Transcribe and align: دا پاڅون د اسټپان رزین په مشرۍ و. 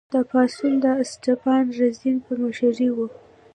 دا 0.13 0.21
پاڅون 0.29 0.73
د 0.83 0.85
اسټپان 1.03 1.63
رزین 1.79 2.17
په 2.25 2.33
مشرۍ 2.41 2.89
و. 2.93 2.97